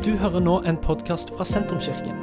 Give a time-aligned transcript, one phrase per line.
[0.00, 2.16] Du hører nå en podkast fra Sentrumskirken.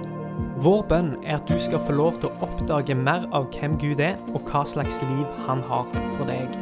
[0.65, 3.99] Vår bønn er at du skal få lov til å oppdage mer av hvem Gud
[4.01, 5.85] er, og hva slags liv han har
[6.15, 6.55] for deg.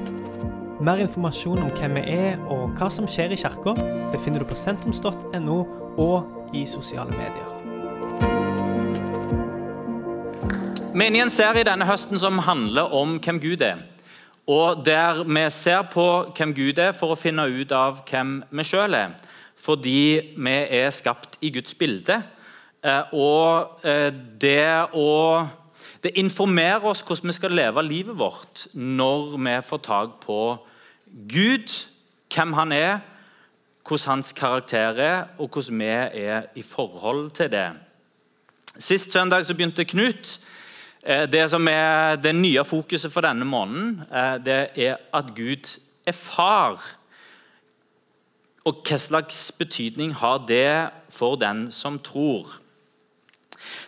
[0.84, 3.78] Mer informasjon om hvem vi er og hva som skjer i kirka,
[4.12, 5.56] befinner du på sentrums.no
[6.04, 7.48] og i sosiale medier.
[10.92, 13.80] Vi er i en serie denne høsten som handler om hvem Gud er.
[14.52, 18.68] Og der vi ser på hvem Gud er for å finne ut av hvem vi
[18.68, 19.16] sjøl er.
[19.56, 22.22] Fordi vi er skapt i Guds bilde.
[22.86, 25.48] Eh, Og eh, det, å,
[26.04, 30.40] det informerer oss hvordan vi skal leve livet vårt når vi får tak på
[31.32, 31.72] Gud,
[32.36, 33.00] hvem han er,
[33.88, 35.90] hvordan hans karakter er, og hvordan vi
[36.26, 37.70] er i forhold til det.
[38.78, 40.40] Sist søndag så begynte Knut.
[41.04, 44.04] Eh, Det som er det nye fokuset for denne måneden,
[44.46, 46.95] det er at Gud er far.
[48.66, 52.58] Og hva slags betydning har det for den som tror?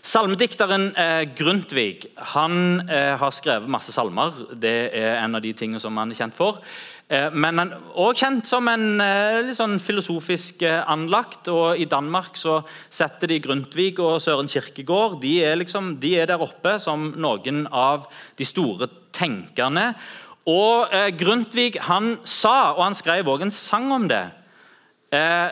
[0.05, 4.35] Salmedikteren eh, Grundtvig han eh, har skrevet masse salmer.
[4.53, 6.61] Det er en av de tingene som han er kjent for.
[7.09, 11.49] Eh, men han er også kjent som en eh, litt sånn filosofisk eh, anlagt.
[11.49, 16.29] og I Danmark så setter de Grundtvig og Søren Kirkegård de er, liksom, de er
[16.29, 19.91] der oppe som noen av de store tenkerne.
[20.47, 24.25] Og eh, Grundtvig han sa, og han skrev også en sang om det,
[25.11, 25.49] eh,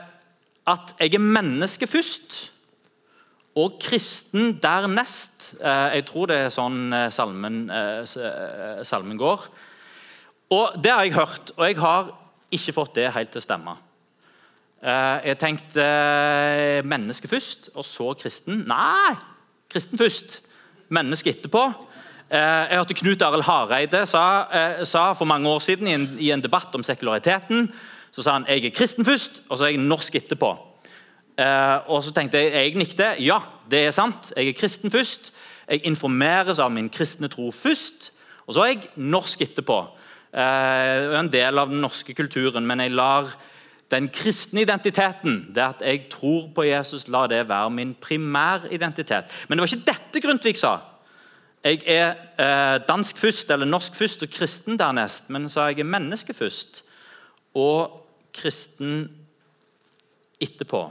[0.67, 2.51] at 'jeg er menneske først'
[3.55, 5.55] og kristen dernest.
[5.61, 9.47] Eh, Jeg tror det er sånn eh, salmen, eh, eh, salmen går.
[10.51, 12.11] Og Det har jeg hørt, og jeg har
[12.51, 13.77] ikke fått det helt til å stemme.
[14.83, 18.67] Eh, Jeg tenkte menneske først, og så kristen.
[18.67, 19.15] Nei!
[19.69, 20.41] Kristen først,
[20.89, 21.73] menneske etterpå.
[22.29, 26.41] Jeg hørte Knut Arild Hareide sa, sa for mange år siden i en, i en
[26.41, 27.71] debatt om sekulariteten
[28.15, 30.53] så sa han jeg er kristen først, og så er jeg norsk etterpå.
[31.35, 33.09] Eh, og så tenkte jeg, jeg nikte.
[33.19, 34.31] Ja, det er sant.
[34.37, 35.33] Jeg er kristen først.
[35.67, 38.13] Jeg informeres av min kristne tro først.
[38.47, 39.81] Og så er jeg norsk etterpå.
[40.31, 43.33] Eh, jeg er en del av den norske kulturen, men jeg lar
[43.91, 49.29] den kristne identiteten, det at jeg tror på Jesus, la det være min primæridentitet.
[49.47, 50.77] Men det var ikke dette Grundtvig sa.
[51.65, 55.27] Jeg er eh, dansk først, eller norsk først og kristen dernest.
[55.33, 56.85] Men sa jeg er menneske først
[57.55, 58.04] og
[58.35, 59.05] kristen
[60.41, 60.83] etterpå.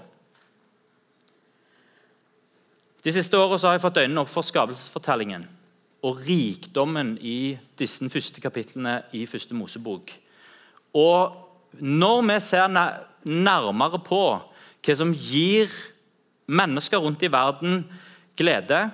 [3.05, 5.45] De siste årene har jeg fått øynene opp for skapelsesfortellingen
[6.05, 10.13] og rikdommen i disse første kapitlene i første Mosebok.
[10.97, 11.37] Og
[11.81, 12.69] når vi ser
[13.25, 14.25] nærmere på
[14.85, 15.73] hva som gir
[16.47, 17.85] mennesker rundt i verden
[18.37, 18.91] glede,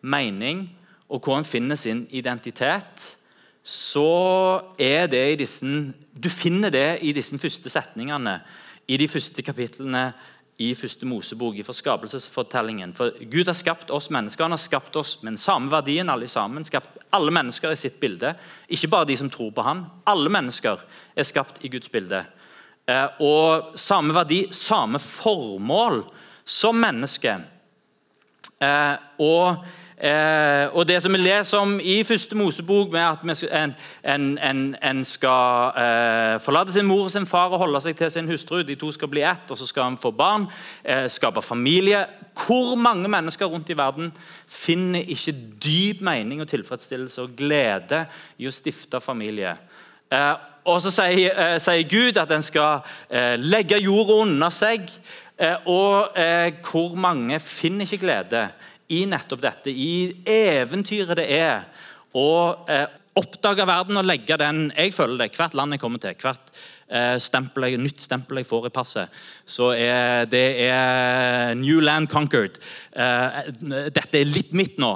[0.00, 0.66] mening,
[1.08, 3.16] og hvor en finner sin identitet,
[3.66, 5.66] så er det i disse
[6.16, 8.40] Du finner det i disse første setningene
[8.88, 10.08] i de første kapitlene
[10.62, 12.94] i første Mosebok, i forskapelsesfortellingen.
[12.96, 14.46] For Gud har skapt oss mennesker.
[14.46, 16.64] Han har skapt oss med den samme verdien, alle sammen.
[16.64, 18.32] Skapt alle mennesker i sitt bilde.
[18.72, 19.84] Ikke bare de som tror på han.
[20.08, 20.80] Alle mennesker
[21.12, 22.22] er skapt i Guds bilde.
[22.88, 26.06] Eh, og samme verdi, samme formål
[26.46, 27.36] som menneske.
[28.62, 29.66] Eh, og,
[29.98, 33.74] eh, og det som vi leser om i første Mosebok, med at skal-
[34.04, 38.10] en, en, en, skal eh, forlate sin mor og sin far og holde seg til
[38.10, 40.46] sin hustru, de to skal bli ett, og så skal han få barn,
[40.84, 42.06] eh, skape familie
[42.46, 44.12] Hvor mange mennesker rundt i verden
[44.46, 45.32] finner ikke
[45.64, 48.06] dyp mening og tilfredsstillelse og glede
[48.38, 49.56] i å stifte familie?
[50.12, 50.34] Eh,
[50.66, 54.90] og så sier, eh, sier Gud at en skal eh, legge jorda under seg.
[55.68, 56.16] Og
[56.64, 58.46] hvor mange finner ikke glede
[58.92, 61.66] i nettopp dette, i eventyret det er
[62.16, 62.28] å
[62.70, 62.86] eh,
[63.16, 66.52] oppdage verden og legge den Jeg føler det, hvert land jeg kommer til, hvert
[66.88, 72.10] eh, stempel jeg, nytt stempel jeg får i passet, så er det er New Land
[72.12, 72.60] Conquered.
[72.92, 73.40] Eh,
[73.90, 74.94] dette er litt mitt nå.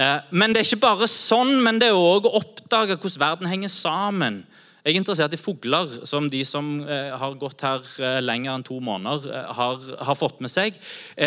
[0.00, 3.52] Eh, Men det er ikke bare sånn, men det er òg å oppdage hvordan verden
[3.52, 4.42] henger sammen.
[4.80, 8.64] Jeg er interessert i fugler, som de som eh, har gått her eh, lenger enn
[8.64, 10.78] to måneder, eh, har, har fått med seg.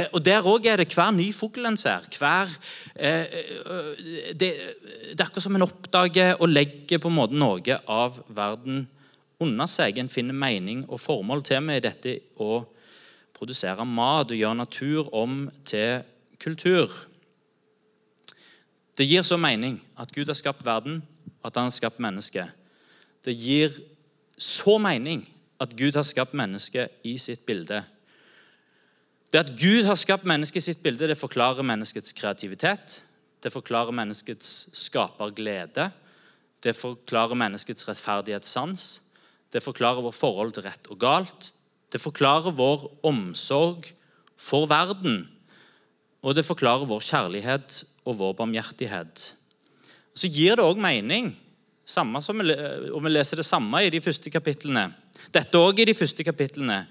[0.09, 2.07] Og Der òg er det hver ny fugl en ser.
[2.17, 2.49] Hver,
[2.97, 3.21] det,
[4.41, 4.49] det
[5.13, 8.87] er akkurat som en oppdager og legger på en måte noe av verden
[9.43, 10.01] under seg.
[10.01, 12.63] En finner mening og formål til med dette å
[13.37, 16.01] produsere mat og gjøre natur om til
[16.41, 16.89] kultur.
[18.97, 21.01] Det gir så mening at Gud har skapt verden,
[21.45, 22.62] at han har skapt mennesket.
[23.23, 23.73] Det gir
[24.37, 25.23] så mening
[25.61, 27.83] at Gud har skapt mennesket i sitt bilde.
[29.31, 32.99] Det at Gud har skapt mennesket i sitt bilde, det forklarer menneskets kreativitet.
[33.43, 35.89] Det forklarer menneskets skaperglede.
[36.63, 39.01] Det forklarer menneskets rettferdighetssans.
[39.51, 41.51] Det forklarer vårt forhold til rett og galt.
[41.91, 43.89] Det forklarer vår omsorg
[44.39, 45.25] for verden.
[46.23, 49.33] Og det forklarer vår kjærlighet og vår barmhjertighet.
[50.15, 51.33] Så gir det òg mening,
[51.85, 54.87] samme som og vi leser det samme i de første kapitlene.
[55.33, 56.83] Dette òg i de første kapitlene.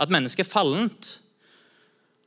[0.00, 1.10] At mennesket er fallent.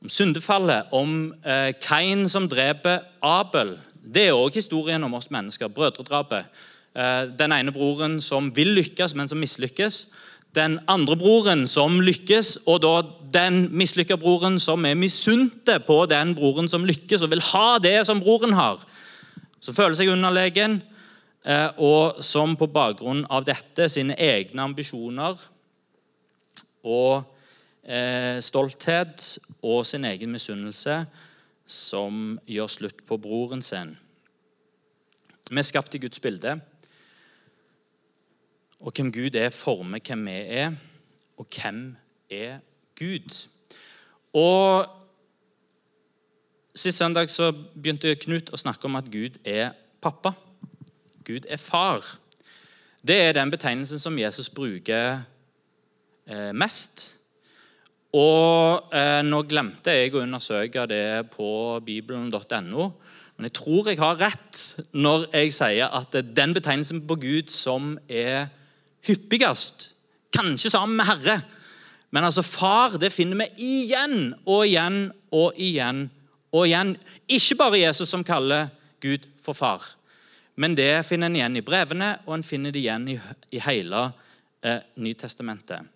[0.04, 3.74] Om syndefallet, om eh, Kain som dreper Abel.
[3.94, 5.72] Det er òg historien om oss mennesker.
[5.72, 6.50] Brødredrapet.
[6.94, 10.06] Eh, den ene broren som vil lykkes, men som mislykkes.
[10.54, 12.94] Den andre broren som lykkes, og da
[13.34, 18.04] den mislykka broren som er misunte på den broren som lykkes, og vil ha det
[18.06, 18.84] som broren har.
[19.64, 20.82] Som føler seg underlegen,
[21.76, 25.40] og som på bakgrunn av dette sine egne ambisjoner
[26.84, 27.24] og
[27.84, 29.26] eh, stolthet
[29.60, 31.02] og sin egen misunnelse
[31.68, 33.92] som gjør slutt på broren sin.
[35.50, 36.56] Vi er skapt i Guds bilde.
[38.84, 40.74] Og hvem Gud er, former hvem vi er,
[41.40, 41.86] og hvem
[42.32, 42.60] er
[42.96, 43.46] Gud?
[44.32, 45.00] Og
[46.74, 50.32] Sist søndag så begynte Knut å snakke om at Gud er pappa.
[51.24, 52.04] Gud er far.
[53.04, 55.22] Det er den betegnelsen som Jesus bruker
[56.26, 57.10] eh, mest.
[58.14, 62.90] Og eh, Nå glemte jeg å undersøke det på bibelen.no.
[63.34, 64.60] Men jeg tror jeg har rett
[64.94, 68.46] når jeg sier at den betegnelsen på Gud som er
[69.08, 69.90] hyppigst.
[70.34, 71.40] Kanskje sammen med Herre.
[72.14, 76.06] Men altså far det finner vi igjen og igjen og igjen
[76.54, 76.94] og igjen.
[77.26, 78.70] Ikke bare Jesus som kaller
[79.02, 79.82] Gud for far,
[80.54, 83.16] men det finner en igjen i brevene, og en finner det igjen i,
[83.54, 84.06] i hele
[84.62, 85.90] eh, Nytestamentet.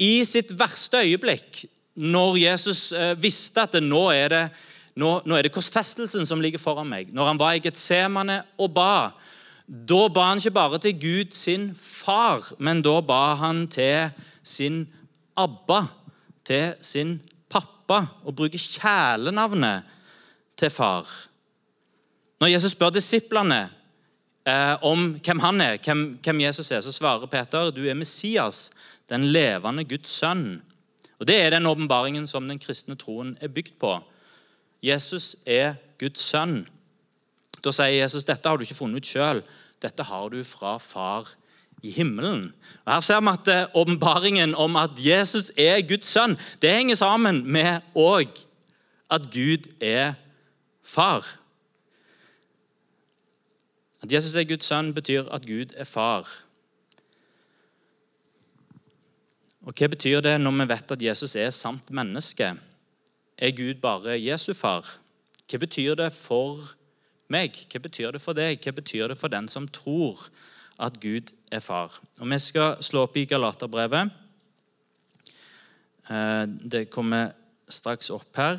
[0.00, 1.64] I sitt verste øyeblikk,
[2.00, 4.42] når Jesus eh, visste at det, nå, er det,
[4.96, 8.72] nå, nå er det korsfestelsen som ligger foran meg, når han var i Getsemane og
[8.74, 8.94] ba,
[9.66, 14.10] da ba han ikke bare til Gud sin far, men da ba han til
[14.42, 14.86] sin
[15.38, 15.86] Abba,
[16.44, 17.14] til sin
[17.48, 19.86] pappa, og bruker kjælenavnet
[20.60, 21.08] til far.
[22.40, 23.62] Når Jesus spør disiplene
[24.46, 28.70] eh, om hvem han er, hvem, hvem, Jesus er, så svarer Peter du er Messias,
[29.10, 30.62] den levende Guds sønn.
[31.20, 33.98] Og Det er den åpenbaringen som den kristne troen er bygd på.
[34.82, 36.64] Jesus er Guds sønn.
[37.62, 39.42] Da sier Jesus dette har du ikke funnet ut sjøl,
[39.82, 41.28] dette har du fra far
[41.82, 42.48] i himmelen.
[42.84, 46.98] Og Her ser vi at eh, åpenbaringen om at Jesus er Guds sønn, det henger
[46.98, 48.30] sammen med òg
[49.12, 50.14] at Gud er
[50.82, 51.26] far.
[54.02, 56.26] At Jesus er Guds sønn, betyr at Gud er far.
[59.62, 62.48] Og Hva betyr det når vi vet at Jesus er sant menneske?
[63.38, 64.88] Er Gud bare Jesu far?
[65.46, 66.58] Hva betyr det for
[67.30, 67.54] meg?
[67.70, 68.58] Hva betyr det for deg?
[68.58, 70.18] Hva betyr det for den som tror
[70.82, 72.00] at Gud er far?
[72.18, 74.10] Og Vi skal slå opp i Galaterbrevet.
[76.10, 77.32] Eh, det kommer
[77.68, 78.58] straks opp her.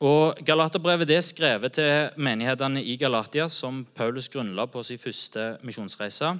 [0.00, 5.58] Eh, og Galaterbrevet er skrevet til menighetene i Galatia, som Paulus grunnla på sin første
[5.62, 6.38] misjonsreise.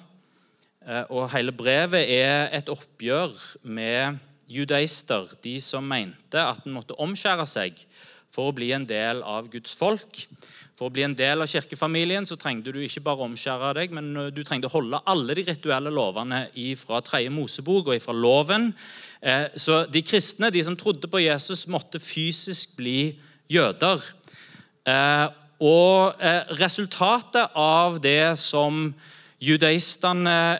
[0.86, 3.34] Eh, og Hele brevet er et oppgjør
[3.64, 4.18] med
[4.48, 7.74] judaister, de som mente at en måtte omskjære seg
[8.32, 10.26] for å bli en del av Guds folk.
[10.78, 14.30] For å bli en del av kirkefamilien så trengte du ikke bare omskjære deg, men
[14.30, 16.46] du trengte holde alle de rituelle lovene
[16.78, 18.72] fra tredje Mosebok og fra loven.
[19.20, 23.18] Eh, så de kristne, de som trodde på Jesus, måtte fysisk bli
[23.50, 24.04] jøder.
[24.88, 25.26] Eh,
[25.58, 28.88] og eh, resultatet av det som
[29.38, 30.58] judaistene,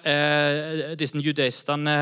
[0.95, 1.95] disse judaistene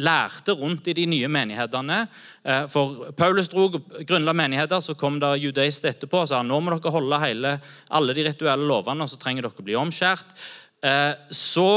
[0.00, 2.04] lærte rundt i de nye menighetene.
[2.44, 6.74] Eh, for Paulus dro grunnla menigheter, så kom det judaister etterpå og sa nå må
[6.74, 7.56] dere holde hele,
[7.90, 10.34] alle de rituelle lovene, og så trenger dere bli omskjært.
[10.82, 11.70] Eh, så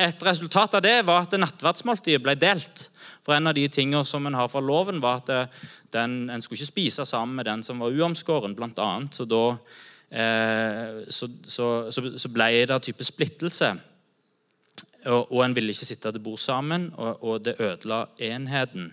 [0.00, 2.88] et resultat av det var at nattverdsmåltidet ble delt.
[3.26, 5.60] For En av de tingene som en har fra loven, var at eh,
[5.92, 8.56] den, en skulle ikke spise sammen med den som var uomskåren.
[8.60, 9.14] Annet.
[9.14, 9.56] Så, da,
[10.10, 13.74] eh, så, så, så, ble det en type splittelse
[15.06, 18.92] og, og en ville ikke sitte til bord sammen, og, og det ødela enheten.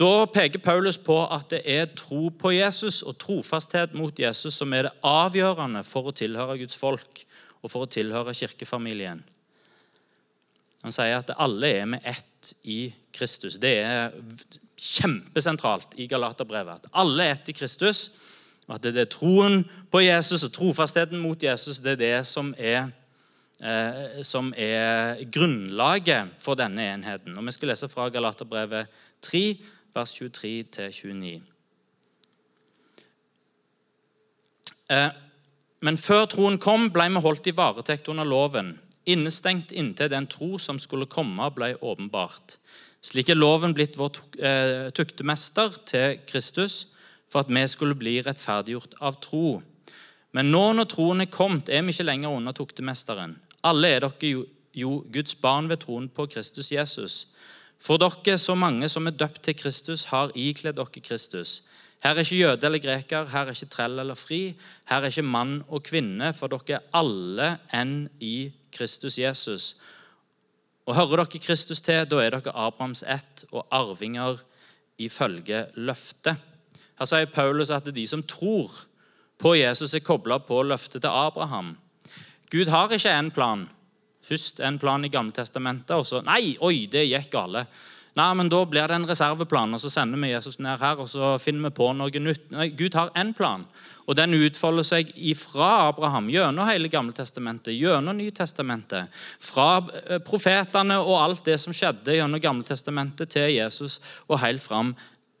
[0.00, 4.72] Da peker Paulus på at det er tro på Jesus og trofasthet mot Jesus som
[4.72, 7.20] er det avgjørende for å tilhøre Guds folk
[7.60, 9.20] og for å tilhøre kirkefamilien.
[10.82, 13.58] Han sier at alle er med ett i Kristus.
[13.60, 14.14] Det er
[14.80, 16.86] kjempesentralt i Galaterbrevet.
[16.86, 18.08] At alle er ett i Kristus.
[18.66, 22.54] og At det er troen på Jesus og trofastheten mot Jesus det er det som
[22.56, 22.88] er
[23.60, 27.36] eh, som er grunnlaget for denne enheten.
[27.36, 28.86] Og Vi skal lese fra Galaterbrevet
[29.22, 29.58] 3,
[29.94, 31.40] vers 23-29.
[34.90, 35.10] Eh,
[35.80, 40.58] men før troen kom, ble vi holdt i varetekt under loven, innestengt inntil den tro
[40.58, 42.58] som skulle komme, ble åpenbart.
[43.00, 46.86] Slik er loven blitt vår eh, tuktemester til Kristus,
[47.30, 49.60] for at vi skulle bli rettferdiggjort av tro.
[50.36, 53.38] Men nå når troen er kommet, er vi ikke lenger under tuktemesteren.
[53.66, 54.44] Alle er dere jo,
[54.76, 57.26] jo Guds barn ved troen på Kristus Jesus.
[57.80, 61.62] For dere, så mange som er døpt til Kristus, har ikledd dere Kristus.
[62.04, 64.54] Her er ikke jøde eller greker, her er ikke trell eller fri,
[64.88, 69.74] her er ikke mann og kvinne, for dere er alle enn i Kristus Jesus.
[70.86, 74.40] Og Hører dere Kristus til, da er dere Abrahams ett og arvinger
[74.98, 76.40] ifølge løftet.
[77.00, 78.72] Her sier Paulus at de som tror
[79.40, 81.76] på Jesus, er kobla på løftet til Abraham.
[82.52, 83.68] Gud har ikke en plan.
[84.22, 87.64] Først en plan i Gammeltestamentet, og så Nei, oi, det gikk gale.
[88.18, 91.08] Nei, men Da blir det en reserveplan, og så sender vi Jesus ned her og
[91.08, 92.48] så finner vi på noe nytt.
[92.50, 93.66] Nei, Gud har én plan,
[94.06, 99.68] og den utfolder seg ifra Abraham, gjennom hele Gammeltestamentet, gjennom Nytestamentet, fra
[100.08, 104.94] eh, profetene og alt det som skjedde gjennom Gammeltestamentet til Jesus og helt fram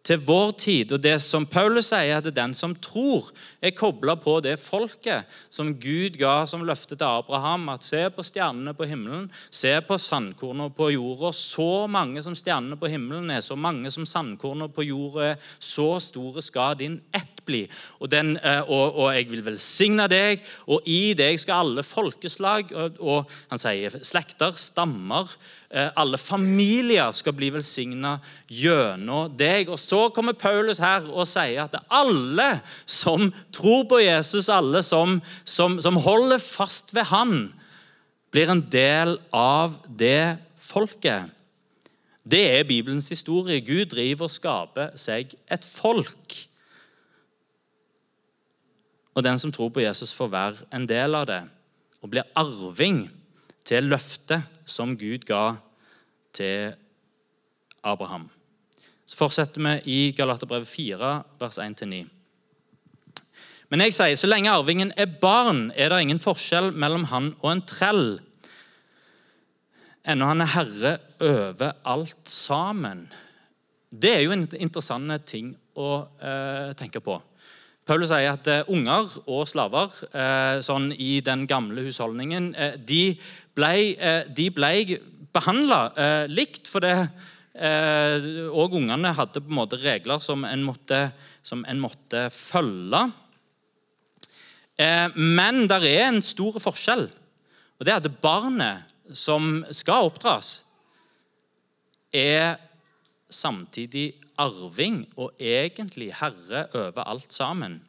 [0.06, 0.92] til vår tid.
[0.94, 3.30] Og det som Paulus sier, at den som tror,
[3.62, 7.68] er kobla på det folket som Gud ga som løfte til Abraham.
[7.72, 11.32] At se på stjernene på himmelen, se på sandkornene på jorda.
[11.36, 15.92] Så mange som stjernene på himmelen er, så mange som sandkornene på jorda er, så
[16.02, 17.64] store skal din ett bli.
[18.00, 22.72] Og, den, eh, og, og, jeg vil velsigne deg, og i deg skal alle folkeslag
[22.74, 25.32] og, og han sier slekter, stammer
[25.70, 28.16] alle familier skal bli velsigna
[28.50, 29.70] gjennom deg.
[29.70, 32.48] Og Så kommer Paulus her og sier at alle
[32.90, 37.52] som tror på Jesus, alle som, som, som holder fast ved han,
[38.34, 41.30] blir en del av det folket.
[42.26, 43.62] Det er Bibelens historie.
[43.62, 46.36] Gud driver og skaper seg et folk.
[49.14, 51.40] Og den som tror på Jesus, får være en del av det
[52.00, 53.04] og blir arving
[53.70, 55.54] til løftet som Gud ga
[56.34, 56.72] til
[57.86, 58.26] Abraham.
[59.06, 62.02] Så fortsetter vi i Galaterbrevet 4, vers 1-9.
[63.70, 67.50] Men jeg sier, så lenge arvingen er barn, er det ingen forskjell mellom han og
[67.52, 68.06] en trell.
[70.02, 73.04] Ennå han er herre over alt sammen.
[73.90, 77.20] Det er jo en interessant ting å eh, tenke på.
[77.90, 83.16] Paulus sier at uh, unger og slaver uh, sånn i den gamle husholdningen uh, de
[83.58, 83.72] ble,
[84.30, 85.00] de ble
[85.34, 85.80] behandla
[86.30, 86.70] likt.
[86.70, 86.94] For det
[88.54, 91.00] og ungene hadde på en måte regler som en måtte,
[91.42, 93.02] som en måtte følge.
[95.18, 97.04] Men det er en stor forskjell.
[97.10, 100.62] Og det er at barnet som skal oppdras,
[102.14, 102.54] er
[103.28, 107.80] samtidig arving og egentlig herre over alt sammen.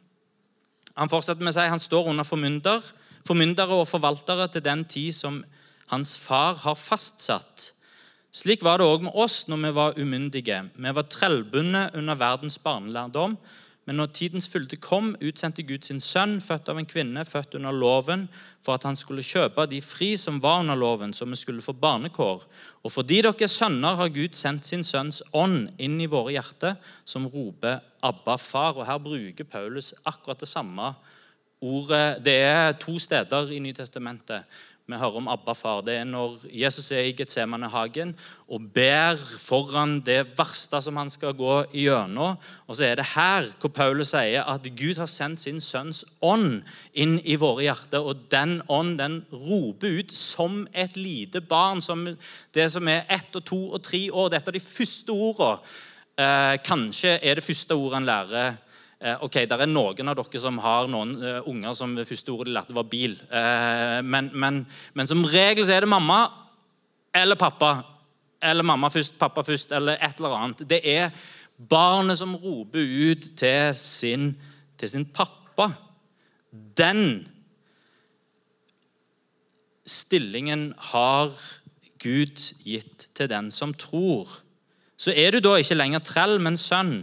[0.98, 2.84] Han fortsetter med å si han står under formynder,
[3.28, 5.42] formyndere og forvaltere til den tid som
[5.92, 7.72] hans far har fastsatt.
[8.32, 10.62] Slik var det òg med oss når vi var umyndige.
[10.76, 13.36] Vi var trellbundet under verdens barnelærdom.
[13.92, 17.76] Men når tidens fylde kom, utsendte Gud sin sønn, født av en kvinne, født under
[17.76, 18.22] loven,
[18.64, 21.74] for at han skulle kjøpe de fri som var under loven, så vi skulle få
[21.76, 22.46] barnekår.
[22.88, 26.80] Og fordi dere er sønner, har Gud sendt sin sønns ånd inn i våre hjerter,
[27.04, 28.80] som roper 'Abba, far'.
[28.80, 30.94] Og Her bruker Paulus akkurat det samme
[31.62, 32.24] ordet.
[32.24, 34.48] Det er to steder i Nytestamentet
[34.90, 38.16] vi hører om Abba far, det er når Jesus er i Getsemanehagen
[38.52, 42.36] og ber foran det verste som han skal gå gjennom.
[42.68, 46.64] Og så er det her hvor Paulus sier at Gud har sendt sin sønns ånd
[46.92, 48.04] inn i våre hjerter.
[48.04, 52.04] Og den ånd den roper ut som et lite barn, som
[52.52, 54.34] det som er ett og to og tre år.
[54.34, 55.56] Dette er de første ordene.
[56.20, 58.60] Eh, kanskje er det første ordet han lærer
[59.02, 62.58] ok, Det er noen av dere som har noen uh, unger som første ordet de
[62.58, 63.16] lærte, var bil.
[63.32, 64.62] Uh, men, men,
[64.94, 66.22] men, som regel så er det mamma
[67.14, 67.74] eller pappa.
[68.42, 70.64] Eller mamma først, pappa først, eller et eller annet.
[70.70, 71.10] Det er
[71.58, 74.32] barnet som roper ut til sin,
[74.78, 75.72] til sin pappa.
[76.52, 77.28] Den
[79.86, 81.34] stillingen har
[82.02, 84.30] Gud gitt til den som tror.
[84.98, 87.02] Så er du da ikke lenger trell, men sønn.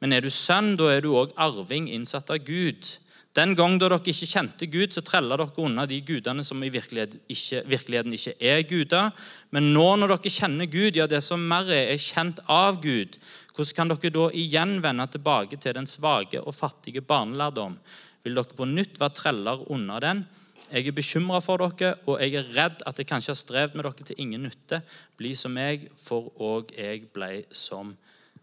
[0.00, 2.88] Men er du sønn, da er du òg arving innsatt av Gud.
[3.36, 6.70] Den gang da dere ikke kjente Gud, så trella dere unna de gudene som i
[6.72, 9.12] virkeligheten ikke, virkeligheten ikke er guder.
[9.54, 13.20] Men nå når dere kjenner Gud, ja, det som mer er, er kjent av Gud,
[13.54, 17.78] hvordan kan dere da igjen vende tilbake til den svake og fattige barnelærdom?
[18.26, 20.26] Vil dere på nytt være treller unna den?
[20.70, 23.86] Jeg er bekymra for dere, og jeg er redd at jeg kanskje har strevd med
[23.86, 24.82] dere til ingen nytte.
[25.18, 27.94] Bli som meg, for òg jeg ble som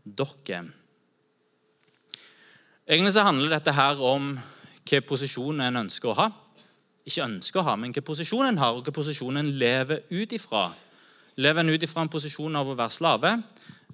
[0.06, 0.68] dere.
[2.88, 4.36] Egentlig så handler dette her om
[4.88, 6.28] hvilken posisjon en ønsker å ha
[7.08, 10.34] ikke ønsker å ha, men hvilken posisjon en har, og hvilken posisjon en lever ut
[10.36, 10.70] ifra.
[11.40, 13.34] Lever en ut ifra en posisjon av å være slave,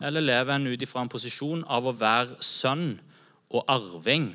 [0.01, 2.95] eller lever en ut ifra en posisjon av å være sønn
[3.53, 4.31] og arving?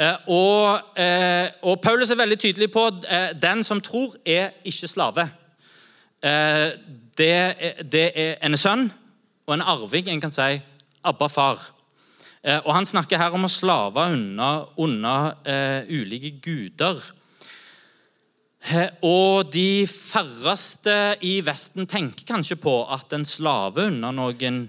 [0.00, 4.56] Eh, og, eh, og, Paulus er veldig tydelig på at eh, den som tror, er
[4.64, 5.28] ikke slave.
[6.22, 8.84] Det, er, det er en sønn
[9.46, 10.06] og en arving.
[10.08, 10.60] En kan si
[11.02, 11.64] Abba, far.
[12.42, 17.02] Eh, og Han snakker her om å slave unna, eh, ulike guder.
[18.66, 24.68] Eh, og de færreste i Vesten tenker kanskje på at en slave unna noen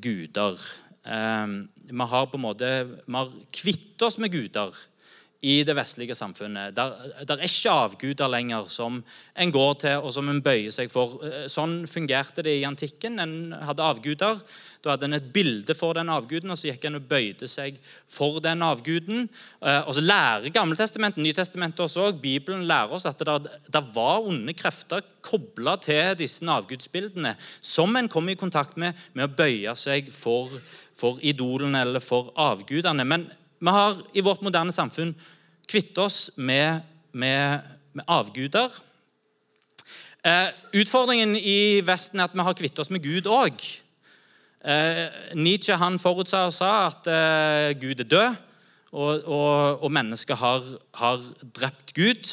[0.00, 0.58] guder.
[1.04, 4.72] Vi har på en måte, vi kvitt oss med guder
[5.40, 6.74] i det vestlige samfunnet.
[6.74, 6.96] Der,
[7.30, 9.02] er ikke avguder lenger som
[9.38, 11.20] en går til og som en bøyer seg for.
[11.22, 13.20] Eh, sånn fungerte det i antikken.
[13.22, 14.42] En hadde avguder.
[14.82, 17.78] Da hadde en et bilde for den avguden, og så gikk en og bøyde seg
[18.10, 19.28] for den avguden.
[19.62, 23.38] Eh, og så lærer Gammeltestamentet, Nytestamentet også, Bibelen lærer oss at det,
[23.70, 29.26] det var onde krefter kobla til disse avgudsbildene, som en kom i kontakt med med
[29.26, 30.52] å bøye seg for,
[30.96, 33.06] for idolene eller for avgudene.
[33.08, 33.28] Men
[33.58, 35.14] vi har i vårt moderne samfunn
[35.68, 36.80] kvittet oss med,
[37.12, 37.60] med,
[37.92, 38.72] med avguder.
[40.26, 43.62] Eh, utfordringen i Vesten er at vi har kvittet oss med Gud òg.
[44.58, 45.06] Eh,
[45.38, 48.44] Nietzsche han forutsa og sa at eh, Gud er død,
[48.92, 50.64] og, og, og mennesket har,
[50.98, 51.22] har,
[51.54, 52.30] drept Gud.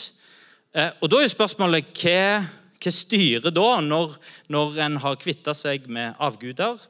[0.73, 2.45] Eh, og Da er spørsmålet hva,
[2.81, 4.15] hva styrer da, når,
[4.49, 6.81] når en har kvitta seg med avguder?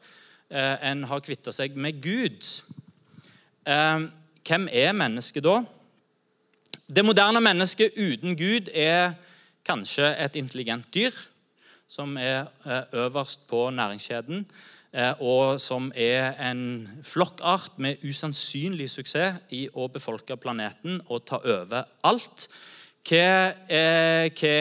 [0.49, 2.45] Eh, en har kvitta seg med Gud.
[4.45, 5.63] Hvem er mennesket da?
[6.85, 9.15] Det moderne mennesket uten Gud er
[9.65, 11.15] kanskje et intelligent dyr
[11.89, 14.43] som er eh, øverst på næringskjeden,
[14.93, 21.41] eh, og som er en flokkart med usannsynlig suksess i å befolke planeten og ta
[21.41, 22.45] over alt.
[23.05, 23.25] Hva
[23.69, 24.53] er, hva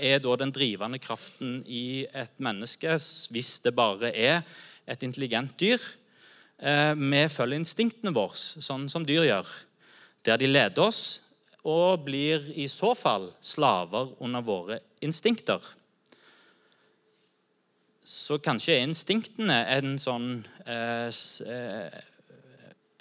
[0.00, 2.96] er, da den drivende kraften i et menneske,
[3.32, 4.42] hvis det bare er
[4.88, 5.80] et intelligent dyr?
[6.56, 8.32] Eh, vi følger instinktene våre,
[8.64, 9.44] sånn som dyr gjør.
[10.24, 11.20] Der de leder oss,
[11.66, 15.60] og blir i så fall slaver under våre instinkter.
[18.06, 21.90] Så kanskje er instinktene en sånn eh, eh,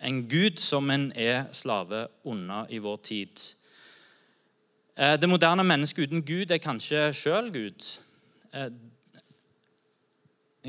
[0.06, 3.56] En gud som en er slave under i vår tid.
[4.94, 8.00] Det moderne mennesket uten Gud er kanskje sjøl Gud.
[8.54, 8.80] En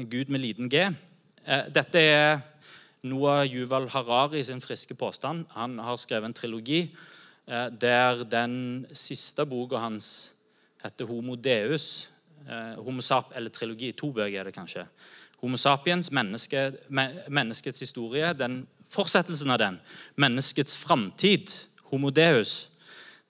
[0.08, 0.94] Gud med liten g.
[1.46, 2.40] Eh, dette er
[3.06, 5.44] Noah Yuval Harari sin friske påstand.
[5.54, 6.80] Han har skrevet en trilogi
[7.46, 10.32] eh, der den siste boka hans
[10.82, 12.08] heter Homo Deus.
[12.48, 13.92] Eh, Homo sap, eller trilogi.
[13.92, 14.88] To bøker er det kanskje.
[15.38, 16.72] Homo sapiens, menneske,
[17.28, 18.32] menneskets historie.
[18.34, 19.80] den Fortsettelsen av den.
[20.16, 21.54] Menneskets framtid.
[21.92, 22.70] Homo Deus.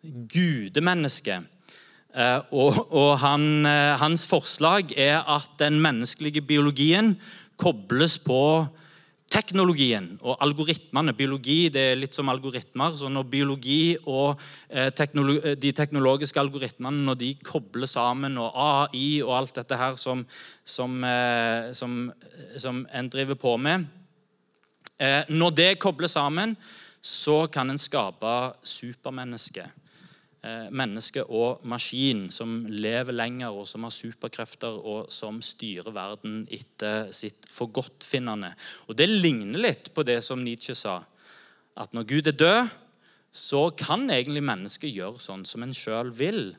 [0.02, 1.42] Gudemenneske.
[2.16, 3.66] Eh, og, og han,
[4.00, 7.18] hans forslag er at den menneskelige biologien
[7.56, 8.66] kobles på
[9.32, 11.14] teknologien og algoritmene.
[11.16, 12.94] Biologi det er litt som algoritmer.
[12.96, 14.40] så Når biologi og
[14.70, 19.98] eh, teknolo de teknologiske algoritmene når de kobler sammen, og AI og alt dette her
[20.00, 20.24] som,
[20.64, 22.12] som, eh, som,
[22.56, 23.86] som en driver på med
[24.98, 26.56] eh, Når det kobler sammen,
[27.02, 29.70] så kan en skape supermennesket.
[30.46, 36.44] Eh, menneske og maskin som lever lenger, og som har superkrefter, og som styrer verden
[36.52, 38.52] etter sitt forgodtfinnende.
[38.86, 41.00] Og Det ligner litt på det som Nietzsche sa,
[41.76, 42.68] at når Gud er død,
[43.32, 46.54] så kan egentlig mennesket gjøre sånn som en sjøl vil.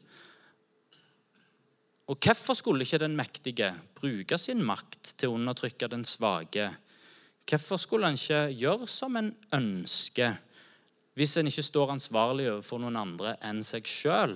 [2.10, 6.73] Og Hvorfor skulle ikke den mektige bruke sin makt til å undertrykke den svake?
[7.47, 10.41] Hvorfor skulle han ikke gjøre som en ønsker?
[11.17, 14.36] Hvis en ikke står ansvarlig overfor noen andre enn seg sjøl?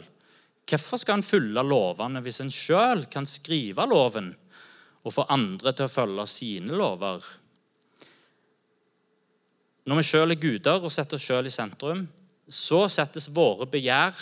[0.66, 4.32] Hvorfor skal en følge lovene hvis en sjøl kan skrive loven
[5.02, 7.22] og få andre til å følge sine lover?
[9.86, 12.04] Når vi sjøl er guder og setter oss sjøl i sentrum,
[12.50, 14.18] så settes våre begjær,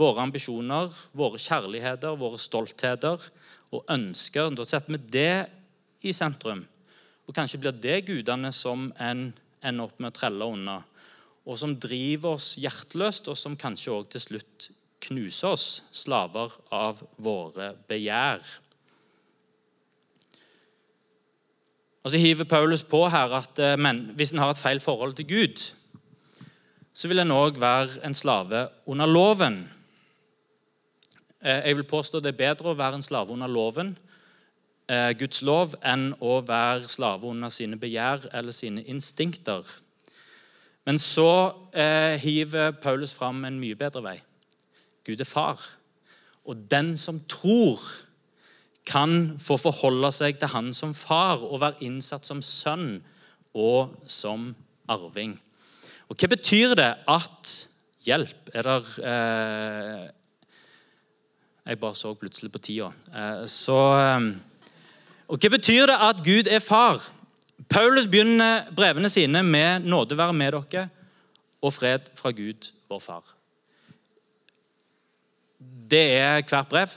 [0.00, 3.28] våre ambisjoner, våre kjærligheter, våre stoltheter
[3.70, 5.34] og ønsker Da setter vi det
[6.08, 6.64] i sentrum.
[7.28, 9.28] Og kanskje blir det gudene som en
[9.60, 10.80] ender opp med å trelle unna
[11.48, 17.00] og som driver oss hjerteløst, og som kanskje òg til slutt knuser oss, slaver av
[17.16, 18.44] våre begjær.
[22.04, 25.14] Og Så hiver Paulus på her at eh, men, hvis en har et feil forhold
[25.18, 25.66] til Gud,
[26.94, 29.62] så vil en òg være en slave under loven.
[31.44, 33.92] Eh, jeg vil påstå det er bedre å være en slave under loven,
[34.88, 39.64] eh, Guds lov, enn å være slave under sine begjær eller sine instinkter.
[40.88, 44.16] Men så eh, hiver Paulus fram en mye bedre vei.
[45.06, 45.60] Gud er far.
[46.44, 47.80] Og den som tror,
[48.86, 53.02] kan få forholde seg til han som far og være innsatt som sønn
[53.54, 54.54] og som
[54.90, 55.36] arving.
[56.10, 57.56] Og Hva betyr det at
[58.00, 60.08] Hjelp, er der eh,
[61.66, 62.92] Jeg bare så plutselig på tida.
[63.12, 64.30] Eh, så eh,
[65.28, 67.04] Og hva betyr det at Gud er far?
[67.70, 70.88] Paulus begynner brevene sine med 'Nåde være med dere'
[71.62, 73.34] og 'fred fra Gud, vår far'.
[75.90, 76.88] Det er hvert brev.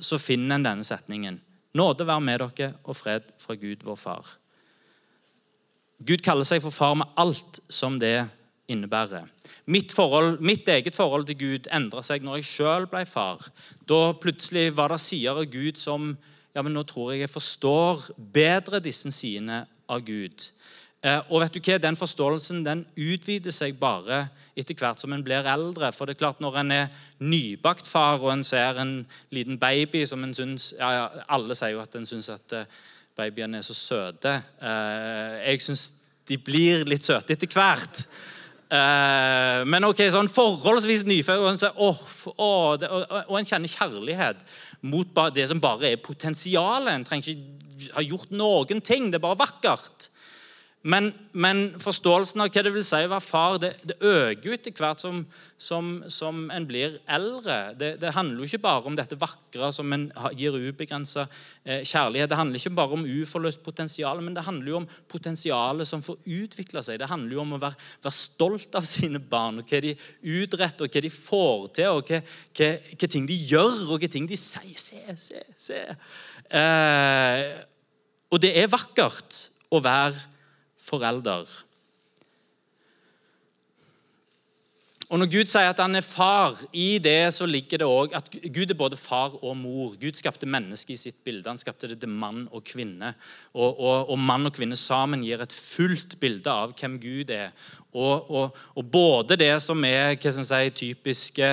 [0.00, 1.40] Så finner en denne setningen.
[1.74, 4.26] Nåde være med dere og fred fra Gud, vår far.
[6.06, 8.28] Gud kaller seg for far med alt som det
[8.68, 9.26] innebærer.
[9.66, 13.50] Mitt, forhold, mitt eget forhold til Gud endra seg når jeg sjøl ble far.
[13.88, 16.16] Da plutselig var det sider av Gud som
[16.54, 20.50] ja, men nå tror jeg jeg forstår bedre disse sidene av Gud.
[21.00, 21.78] Eh, og vet du hva?
[21.80, 24.26] Den forståelsen den utvider seg bare
[24.58, 25.88] etter hvert som en blir eldre.
[25.96, 26.90] For det er klart Når en er
[27.24, 31.80] nybakt far og en ser en liten baby som en syns ja, Alle sier jo
[31.80, 32.66] at en syns at uh,
[33.16, 34.34] babyene er så søte.
[34.60, 35.86] Uh, jeg syns
[36.28, 38.04] de blir litt søte etter hvert.
[38.70, 42.02] Men ok, sånn forholdsvis nyfødt, og, oh,
[42.36, 44.44] og, og, en kjenner kjærlighet
[44.82, 46.94] mot det som bare er potensialet.
[46.94, 49.10] En trenger ikke ha gjort noen ting.
[49.10, 50.10] Det er bare vakkert.
[50.80, 54.72] Men, men, forståelsen av hva det vil si å være far, det, det øker etter
[54.72, 55.18] hvert som,
[55.60, 57.74] som, som, en blir eldre.
[57.76, 60.06] Det, det, handler jo ikke bare om dette vakre som en
[60.40, 61.26] gir ubegrensa
[61.66, 62.30] eh, kjærlighet.
[62.32, 66.16] Det handler ikke bare om uforløst potensial, men det handler jo om potensialet som får
[66.24, 67.02] utvikle seg.
[67.04, 69.92] Det handler jo om å være, være stolt av sine barn, og hva de
[70.24, 72.24] utretter, og hva de får til, og hva,
[72.56, 74.80] hva, hva ting de gjør, og hva ting de sier.
[74.80, 75.84] Se, se, se.
[76.56, 77.46] Eh,
[78.32, 80.30] og det er vakkert å være
[80.80, 81.48] forelder.
[85.10, 88.28] Og Når Gud sier at han er far, i det så ligger det òg at
[88.54, 89.96] Gud er både far og mor.
[89.98, 91.48] Gud skapte mennesket i sitt bilde.
[91.50, 93.16] Han skapte det til mann og kvinne.
[93.50, 97.50] Og, og, og mann og kvinne sammen gir et fullt bilde av hvem Gud er.
[97.90, 101.50] Og, og både det som er hva skal si, typiske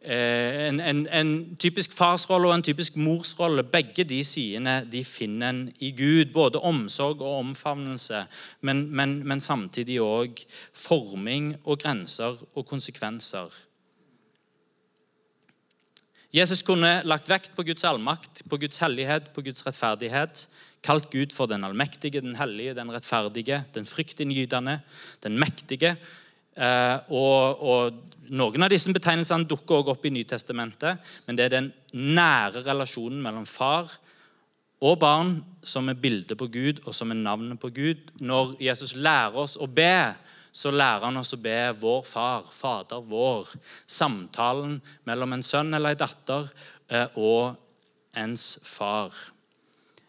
[0.00, 3.64] en, en, en, typisk farsrolle og en typisk morsrolle.
[3.68, 6.32] Begge de sidene de finner en i Gud.
[6.32, 8.24] Både omsorg og omfavnelse,
[8.60, 10.40] men, men, men samtidig òg
[10.72, 13.52] forming og grenser og konsekvenser.
[16.32, 20.46] Jesus kunne lagt vekt på Guds allmakt, på Guds hellighet, på Guds rettferdighet.
[20.80, 24.78] Kalt Gud for den allmektige, den hellige, den rettferdige, den fryktinngytende,
[25.22, 25.96] den mektige.
[26.60, 31.54] Eh, og, og, Noen av disse betegnelsene dukker også opp i Nytestamentet, men det er
[31.56, 33.90] den nære relasjonen mellom far
[34.86, 35.32] og barn
[35.66, 38.12] som er bildet på Gud, og som er navnet på Gud.
[38.22, 40.14] Når Jesus lærer oss å be,
[40.52, 43.50] så lærer han oss å be vår far, Fader vår.
[43.90, 44.78] Samtalen
[45.10, 46.48] mellom en sønn eller en datter
[46.86, 47.58] eh, og
[48.14, 49.10] ens far.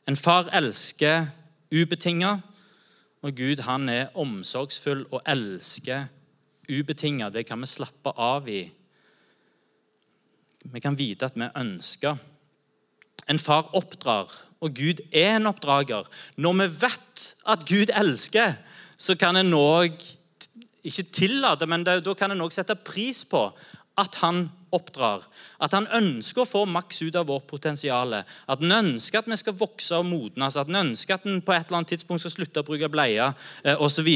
[0.06, 1.26] En far elsker
[1.74, 2.38] ubetinga,
[3.26, 6.08] og Gud han er omsorgsfull og elsker
[6.72, 7.30] ubetinga.
[7.30, 8.64] Det kan vi slappe av i.
[10.64, 12.18] Vi kan vite at vi ønsker.
[13.30, 14.32] En far oppdrar,
[14.62, 16.08] og Gud er en oppdrager.
[16.38, 18.58] Når vi vet at Gud elsker,
[18.98, 20.02] så kan en òg
[20.86, 23.46] ikke tillate, men da kan en òg sette pris på
[24.00, 25.26] at han oppdrar.
[25.62, 28.16] At han ønsker å få maks ut av vårt potensial.
[28.22, 30.58] At han ønsker at vi skal vokse og modnes.
[30.58, 33.36] At han ønsker at han på et eller annet tidspunkt skal slutte å bruke bleier
[33.84, 34.10] osv.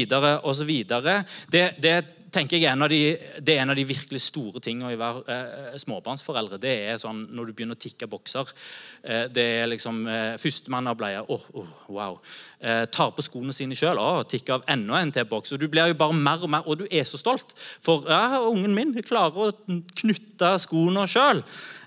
[1.52, 1.96] Det, det
[2.36, 3.00] tenker jeg de,
[3.40, 6.58] det er en av de virkelig store tingene å være eh, småbarnsforeldre.
[6.62, 8.50] Det er sånn når du begynner å tikke bokser.
[9.02, 11.24] Eh, det er liksom eh, Førstemann av bleia.
[11.32, 12.18] Oh, oh, wow.
[12.60, 14.00] Eh, tar på skoene sine sjøl.
[14.02, 15.54] Oh, tikker av enda en T-boks.
[15.56, 17.56] Og du blir jo bare mer og mer, og du er så stolt.
[17.84, 21.42] For ja, ungen min klarer å knytte skoene sjøl.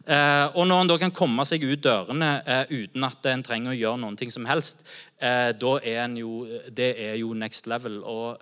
[0.08, 3.74] Eh, og når en da kan komme seg ut dørene eh, uten at en trenger
[3.74, 4.86] å gjøre noen ting som helst,
[5.20, 8.00] eh, da er en jo, det er jo next level.
[8.08, 8.40] Og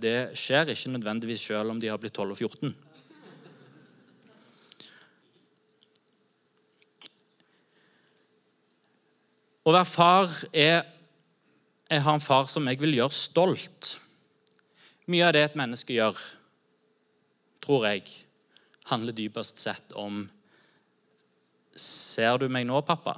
[0.00, 2.76] det skjer ikke nødvendigvis selv om de har blitt 12 og 14.
[9.60, 10.80] Å være far er
[11.90, 13.96] Jeg har en far som jeg vil gjøre stolt.
[15.10, 16.14] Mye av det et menneske gjør,
[17.58, 18.04] tror jeg,
[18.86, 20.20] handler dypest sett om
[21.80, 23.16] Ser du meg nå, pappa?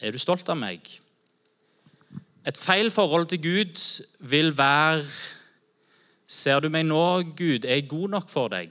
[0.00, 0.86] Er du stolt av meg?
[2.46, 3.82] Et feil forhold til Gud
[4.32, 5.04] vil være
[6.30, 7.02] Ser du meg nå,
[7.34, 7.64] Gud?
[7.66, 8.70] Er jeg god nok for deg?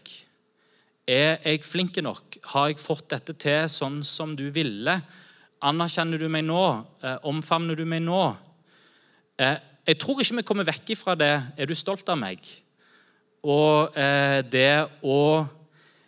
[1.10, 2.38] Er jeg flink nok?
[2.54, 4.94] Har jeg fått dette til sånn som du ville?
[5.68, 6.62] Anerkjenner du meg nå?
[7.04, 8.22] Eh, omfavner du meg nå?
[9.39, 9.58] Eh,
[9.89, 12.46] Jeg tror ikke vi kommer vekk ifra det 'er du stolt av meg?'
[13.44, 15.48] Og eh, det å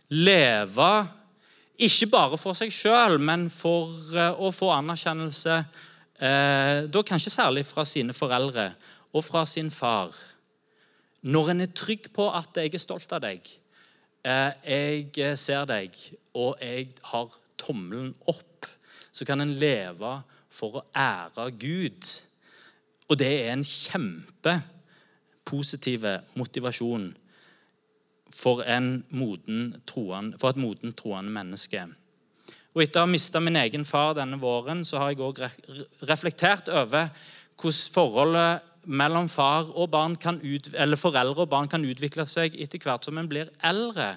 [0.09, 1.07] leve
[1.81, 5.65] ikke bare for seg sjøl, men for eh, å få anerkjennelse,
[6.21, 8.73] eh, da kanskje særlig fra sine foreldre
[9.11, 10.13] og fra sin far.
[11.21, 13.47] Når en er trygg på at 'jeg er stolt av deg',
[14.23, 15.95] eh, 'jeg ser deg',
[16.33, 18.65] og 'jeg har tommelen opp',
[19.11, 22.21] så kan en leve for å ære Gud.
[23.09, 27.15] Og det er en kjempepositiv motivasjon
[28.35, 28.63] for,
[29.09, 31.85] moden troen, for et modent troende menneske.
[32.71, 35.41] Og Etter å ha mista min egen far denne våren, så har jeg òg
[36.07, 37.09] reflektert over
[37.61, 42.55] hvordan forholdet mellom far og barn kan ut, eller foreldre og barn kan utvikle seg
[42.57, 44.15] etter hvert som en blir eldre.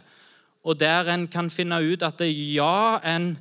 [0.64, 3.34] Og der en kan finne ut at det, ja, en,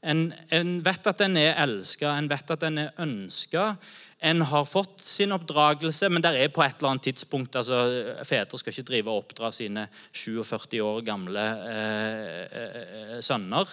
[0.00, 3.74] en, en vet at en er elska, en vet at en er ønska,
[4.20, 7.78] en har fått sin oppdragelse, men der er på et eller annet tidspunkt altså
[8.28, 13.72] Fedre skal ikke drive og oppdra sine 47 år gamle eh, eh, sønner.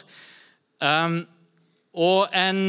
[0.79, 1.19] Um,
[1.97, 2.61] og en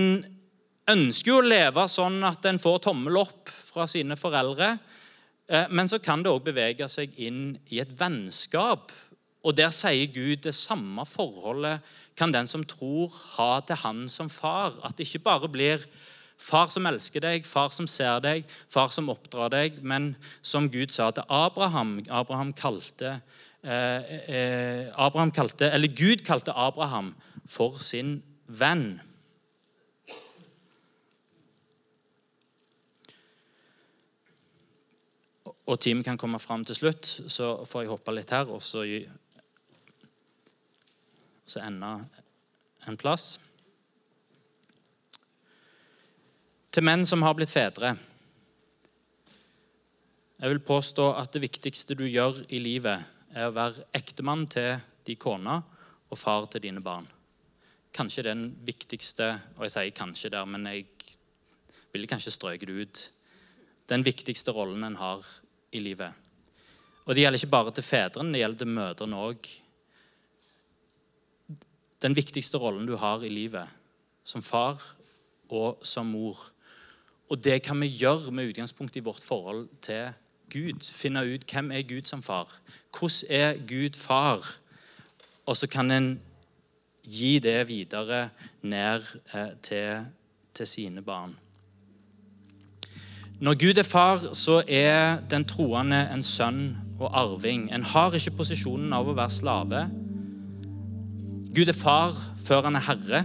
[0.88, 4.72] ønsker jo å leve sånn at en får tommel opp fra sine foreldre.
[5.46, 8.90] Eh, men så kan det òg bevege seg inn i et vennskap.
[9.46, 11.84] Og der sier Gud det samme forholdet
[12.18, 14.74] kan den som tror, ha til han som far.
[14.82, 15.84] At det ikke bare blir
[16.38, 19.80] Far som elsker deg, far som ser deg, far som oppdrar deg.
[19.82, 23.20] Men som Gud sa til Abraham Abraham kalte,
[23.64, 29.00] eh, eh, Abraham kalte Eller Gud kalte Abraham for sin venn.
[35.66, 38.86] Og teamet kan komme fram til slutt, så får jeg hoppe litt her og så,
[41.44, 41.90] så ende
[42.86, 43.40] en plass.
[46.68, 47.94] Til menn som har blitt fedre.
[50.38, 54.76] Jeg vil påstå at det viktigste du gjør i livet, er å være ektemann til
[55.08, 55.56] de kona
[56.08, 57.06] og far til dine barn.
[57.92, 60.84] Kanskje den viktigste Og jeg sier kanskje der, men jeg
[61.92, 63.02] ville kanskje strøket det ut.
[63.88, 65.24] Den viktigste rollen en har
[65.72, 66.12] i livet.
[67.06, 69.48] Og det gjelder ikke bare til fedrene, det gjelder til mødrene òg.
[72.04, 73.66] Den viktigste rollen du har i livet,
[74.22, 74.84] som far
[75.48, 76.36] og som mor,
[77.28, 80.08] og det kan vi gjøre med utgangspunkt i vårt forhold til
[80.50, 80.80] Gud.
[80.92, 82.48] Finne ut hvem er Gud som far.
[82.98, 84.56] Hvordan er Gud far?
[85.46, 86.20] Og så kan en
[87.04, 88.28] gi det videre
[88.62, 90.06] ned eh, til,
[90.54, 91.36] til sine barn.
[93.40, 97.68] Når Gud er far, så er den troende en sønn og arving.
[97.74, 99.84] En har ikke posisjonen av å være slave.
[101.54, 103.20] Gud er far før han er herre.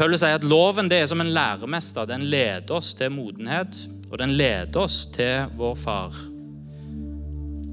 [0.00, 2.06] Paulus sier at loven det er som en læremester.
[2.08, 3.76] Den leder oss til modenhet,
[4.08, 6.14] og den leder oss til vår far.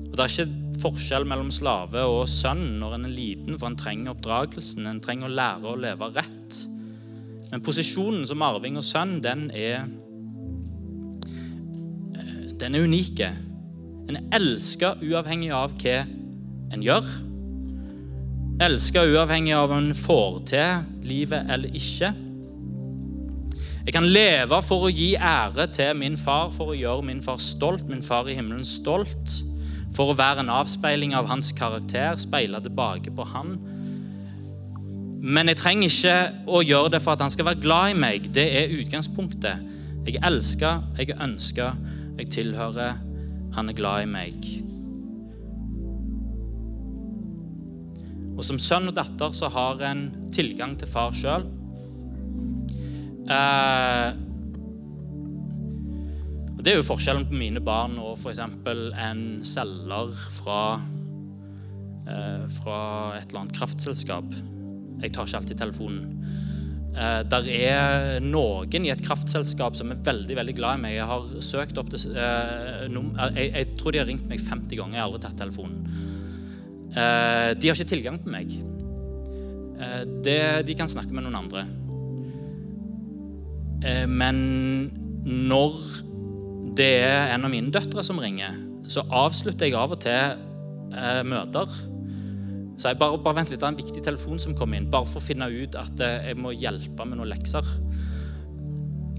[0.10, 3.78] Og Det er ikke forskjell mellom slave og sønn når en er liten, for en
[3.80, 4.90] trenger oppdragelsen.
[4.92, 6.58] En trenger å lære å leve rett.
[7.54, 9.88] Men posisjonen som arving og sønn, den er
[12.60, 13.32] Den er unike.
[14.10, 16.02] En er elska uavhengig av hva
[16.74, 17.08] en gjør.
[18.58, 22.10] Elsker uavhengig av om en får til livet eller ikke.
[23.86, 27.38] Jeg kan leve for å gi ære til min far, for å gjøre min far
[27.38, 29.36] stolt, min far i himmelen stolt.
[29.94, 33.56] For å være en avspeiling av hans karakter, speile tilbake på han.
[35.22, 36.18] Men jeg trenger ikke
[36.50, 38.32] å gjøre det for at han skal være glad i meg.
[38.34, 39.68] Det er utgangspunktet.
[40.10, 41.78] Jeg elsker, jeg ønsker,
[42.18, 42.98] jeg tilhører.
[43.54, 44.67] Han er glad i meg.
[48.38, 51.48] Og Som sønn og datter så har en tilgang til far sjøl.
[53.28, 54.10] Eh,
[56.62, 58.40] det er jo forskjellen på mine barn og f.eks.
[58.44, 60.62] en selger fra,
[62.06, 62.80] eh, fra
[63.18, 64.30] et eller annet kraftselskap.
[65.02, 66.14] Jeg tar ikke alltid telefonen.
[66.98, 70.96] Eh, der er noen i et kraftselskap som er veldig veldig glad i meg.
[70.98, 74.98] Jeg har søkt opp til, eh, jeg, jeg, tror de har ringt meg 50 ganger.
[74.98, 75.84] Jeg har aldri tatt telefonen.
[76.98, 78.54] Eh, de har ikke tilgang på meg.
[79.78, 81.66] Eh, de kan snakke med noen andre.
[83.86, 84.40] Eh, men
[85.28, 85.78] når
[86.78, 88.56] det er en av mine døtre som ringer,
[88.90, 90.44] så avslutter jeg av og til
[91.28, 91.68] møter.
[92.80, 95.06] Så jeg bare, bare vent litt, det er en viktig telefon som kommer inn, bare
[95.10, 97.68] for å finne ut at jeg må hjelpe med noen lekser.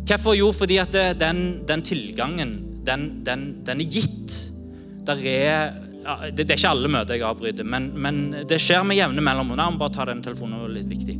[0.09, 0.38] Hvorfor?
[0.38, 2.55] Jo, fordi at den, den tilgangen,
[2.87, 4.38] den, den, den, er gitt.
[5.05, 5.77] Der er
[6.09, 9.61] det, det, er ikke alle møter jeg avbryter, men, men det skjer med jevne mellomrom.
[9.61, 11.16] Jeg bare ta den telefonen, det er litt viktig.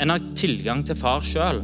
[0.00, 1.60] En har tilgang til far sjøl.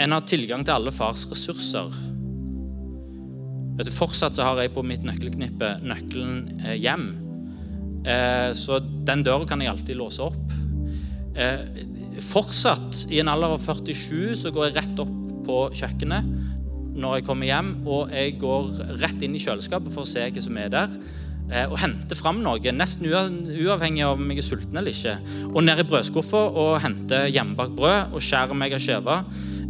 [0.00, 1.92] En har tilgang til alle fars ressurser.
[3.76, 7.08] Vet du, Fortsatt så har jeg på mitt nøkkelknippe nøkkelen eh, hjem.
[8.06, 10.56] Eh, så den døra kan jeg alltid låse opp.
[11.36, 11.60] Eh,
[12.24, 16.55] fortsatt, i en alder av 47, så går jeg rett opp på kjøkkenet
[16.96, 20.42] når jeg kommer hjem, og jeg går rett inn i kjøleskapet for å se hva
[20.42, 20.98] som er der.
[21.46, 25.14] Eh, og henter fram noe, nesten uavhengig av om jeg er sulten eller ikke.
[25.52, 29.20] Og ned i brødskuffa og henter hjemmebakt brød og skjærer meg av skive.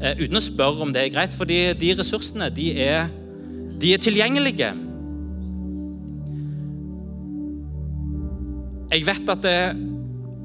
[0.00, 3.10] Eh, uten å spørre om det er greit, for de ressursene de er,
[3.76, 4.72] de er tilgjengelige.
[8.86, 9.60] Jeg vet at det,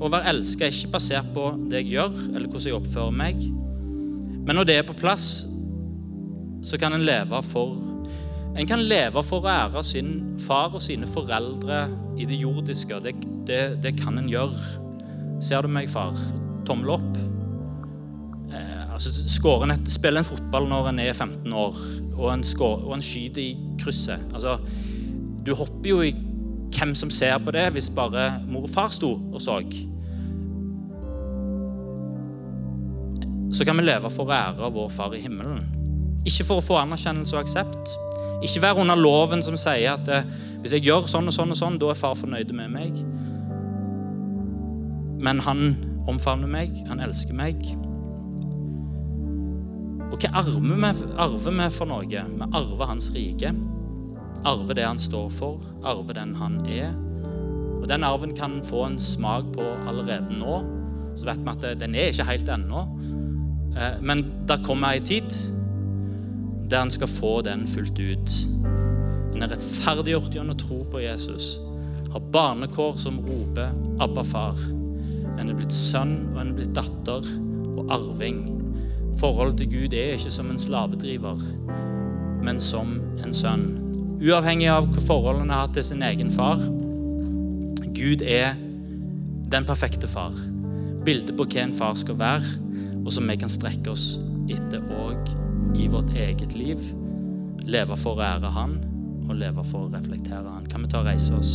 [0.02, 3.44] å være elska er ikke basert på det jeg gjør, eller hvordan jeg oppfører meg.
[4.42, 5.46] Men når det er på plass,
[6.62, 7.78] så kan en leve for
[8.52, 10.10] En kan leve for å ære sin
[10.44, 11.86] far og sine foreldre
[12.20, 12.98] i det jordiske.
[13.00, 13.14] Det,
[13.48, 14.60] det, det kan en gjøre.
[15.40, 16.18] Ser du meg, far?
[16.68, 17.22] Tommel opp.
[18.52, 19.14] Eh, altså,
[19.64, 21.80] en et, Spiller en fotball når en er 15 år,
[22.18, 24.20] og en, skår, og en skyter i krysset.
[24.36, 24.58] Altså,
[25.48, 26.12] du hopper jo i
[26.76, 29.62] hvem som ser på det, hvis bare mor og far sto og så.
[33.52, 35.81] Så kan vi leve for å ære vår far i himmelen.
[36.28, 37.94] Ikke for å få anerkjennelse og aksept.
[38.46, 40.26] Ikke være under loven som sier at eh,
[40.62, 42.98] hvis jeg gjør sånn og sånn, og sånn, da er far fornøyd med meg.
[45.22, 45.76] Men han
[46.10, 47.62] omfavner meg, han elsker meg.
[50.12, 50.90] Og hva arver vi,
[51.22, 52.06] arver vi for noe?
[52.10, 53.54] Vi arver hans rike.
[54.50, 56.92] Arver det han står for, arver den han er.
[57.82, 60.60] Og Den arven kan få en smak på allerede nå.
[61.18, 62.86] Så vet vi at den er ikke helt ennå.
[63.78, 65.34] Eh, men det kommer ei tid
[66.72, 68.36] der han skal få den fullt ut.
[69.36, 71.58] En er rettferdiggjort gjennom tro på Jesus.
[72.12, 74.64] Har barnekår som roper 'Abba, far'.
[75.40, 77.28] En er blitt sønn, og en er blitt datter
[77.78, 78.44] og arving.
[79.20, 81.38] Forholdet til Gud er ikke som en slavedriver,
[82.44, 83.78] men som en sønn.
[84.22, 86.58] Uavhengig av hva forholdene har hatt til sin egen far.
[87.96, 88.56] Gud er
[89.52, 90.34] den perfekte far.
[91.06, 92.44] Bildet på hva en far skal være,
[93.06, 95.41] og som vi kan strekke oss etter òg
[95.76, 96.80] i vårt eget liv.
[97.68, 98.78] Leve for å ære Han
[99.28, 100.66] og leve for å reflektere Han.
[100.70, 101.54] Kan vi ta og reise oss?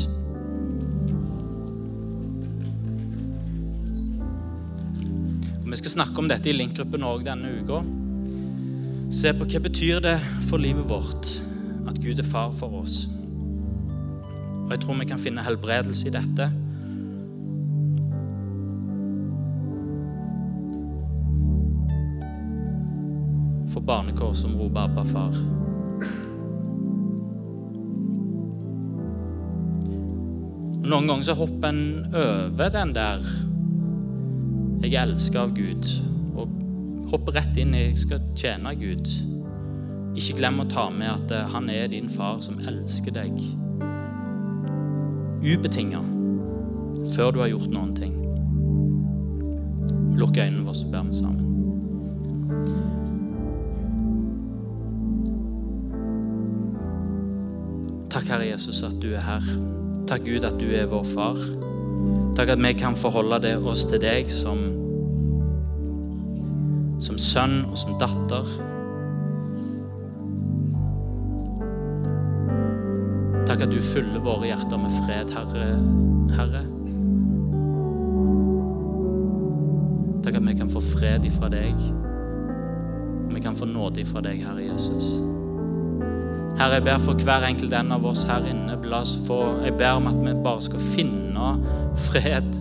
[5.63, 7.83] Og vi skal snakke om dette i Link-gruppen òg denne uka.
[9.13, 10.17] Se på hva betyr det
[10.49, 11.33] for livet vårt
[11.87, 13.05] at Gud er far for oss.
[14.67, 16.51] Og jeg tror vi kan finne helbredelse i dette.
[23.87, 25.37] Barnekår som roper 'Abba, far'.
[30.87, 33.19] Noen ganger så hopper en over den der
[34.83, 36.03] 'jeg er elska av Gud',
[36.37, 36.49] og
[37.11, 39.37] hopper rett inn i 'jeg skal tjene Gud'.
[40.17, 43.33] Ikke glem å ta med at eh, han er din far som elsker deg.
[45.45, 46.01] Ubetinga.
[47.17, 48.15] Før du har gjort noen ting.
[50.17, 52.96] Lukk øynene våre, så ber vi sammen.
[58.27, 59.43] Takk, Herre Jesus, at du er her.
[60.07, 61.37] Takk, Gud, at du er vår far.
[62.35, 64.65] Takk at vi kan forholde det oss til deg som,
[66.99, 68.51] som sønn og som datter.
[73.47, 75.71] Takk at du fyller våre hjerter med fred, Herre.
[76.35, 76.67] Herre.
[80.27, 81.89] Takk at vi kan få fred ifra deg.
[83.31, 85.15] Vi kan få nåde ifra deg, Herre Jesus.
[86.57, 88.77] Herre, jeg ber for hver enkelt en av oss her inne.
[88.77, 91.49] Jeg ber om at vi bare skal finne
[92.09, 92.61] fred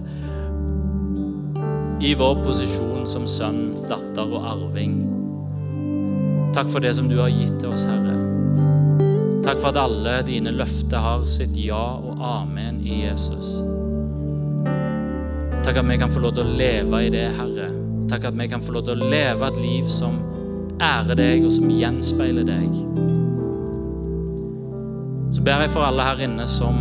[2.03, 4.97] i vår posisjon som sønn, datter og arving.
[6.55, 8.17] Takk for det som du har gitt til oss, Herre.
[9.45, 13.61] Takk for at alle dine løfter har sitt ja og amen i Jesus.
[15.65, 17.69] Takk at vi kan få lov til å leve i det, Herre.
[18.11, 20.19] Takk at vi kan få lov til å leve et liv som
[20.83, 22.94] ærer deg, og som gjenspeiler deg.
[25.33, 26.77] Så ber jeg for alle her inne som,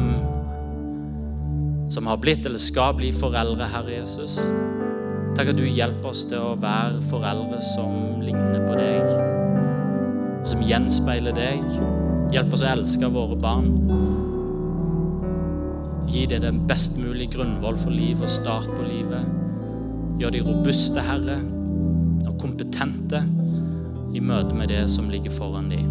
[1.92, 4.36] som har blitt eller skal bli foreldre, Herre Jesus.
[5.34, 9.08] Takk at du hjelper oss til å være foreldre som ligner på deg,
[10.42, 11.64] og som gjenspeiler deg.
[12.34, 13.72] Hjelp oss å elske våre barn.
[16.10, 19.26] Gi dem den best mulige grunnvoll for liv og start på livet.
[20.20, 21.40] Gjør de robuste, Herre,
[22.28, 23.24] og kompetente
[24.14, 25.90] i møte med det som ligger foran dem.